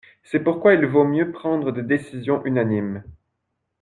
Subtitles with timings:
[0.23, 3.03] C’est pourquoi il vaut mieux prendre des décisions unanimes.